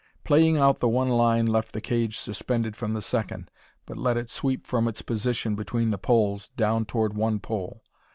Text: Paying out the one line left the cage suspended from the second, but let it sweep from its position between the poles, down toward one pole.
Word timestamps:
Paying 0.23 0.57
out 0.57 0.79
the 0.79 0.87
one 0.87 1.09
line 1.09 1.45
left 1.45 1.73
the 1.73 1.79
cage 1.79 2.17
suspended 2.17 2.75
from 2.75 2.95
the 2.95 3.03
second, 3.03 3.51
but 3.85 3.99
let 3.99 4.17
it 4.17 4.31
sweep 4.31 4.65
from 4.65 4.87
its 4.87 5.03
position 5.03 5.53
between 5.55 5.91
the 5.91 5.99
poles, 5.99 6.47
down 6.57 6.85
toward 6.85 7.13
one 7.15 7.39
pole. 7.39 7.83